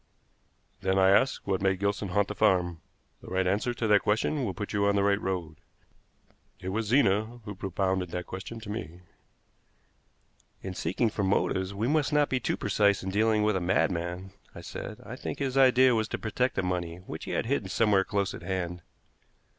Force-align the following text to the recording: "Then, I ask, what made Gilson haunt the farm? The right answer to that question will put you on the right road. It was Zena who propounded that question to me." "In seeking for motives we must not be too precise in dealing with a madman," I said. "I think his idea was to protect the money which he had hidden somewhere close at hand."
"Then, 0.79 0.97
I 0.97 1.11
ask, 1.11 1.45
what 1.45 1.61
made 1.61 1.77
Gilson 1.79 2.07
haunt 2.07 2.27
the 2.27 2.33
farm? 2.33 2.81
The 3.21 3.27
right 3.27 3.45
answer 3.45 3.71
to 3.75 3.85
that 3.85 4.01
question 4.01 4.43
will 4.43 4.55
put 4.55 4.73
you 4.73 4.87
on 4.87 4.95
the 4.95 5.03
right 5.03 5.21
road. 5.21 5.57
It 6.59 6.69
was 6.69 6.87
Zena 6.87 7.41
who 7.45 7.53
propounded 7.53 8.09
that 8.09 8.25
question 8.25 8.59
to 8.61 8.71
me." 8.71 9.01
"In 10.63 10.73
seeking 10.73 11.11
for 11.11 11.23
motives 11.23 11.75
we 11.75 11.87
must 11.87 12.11
not 12.11 12.29
be 12.29 12.39
too 12.39 12.57
precise 12.57 13.03
in 13.03 13.11
dealing 13.11 13.43
with 13.43 13.55
a 13.55 13.61
madman," 13.61 14.31
I 14.55 14.61
said. 14.61 14.99
"I 15.05 15.15
think 15.15 15.37
his 15.37 15.55
idea 15.55 15.93
was 15.93 16.07
to 16.07 16.17
protect 16.17 16.55
the 16.55 16.63
money 16.63 16.95
which 16.97 17.25
he 17.25 17.31
had 17.33 17.45
hidden 17.45 17.69
somewhere 17.69 18.03
close 18.03 18.33
at 18.33 18.41
hand." 18.41 18.81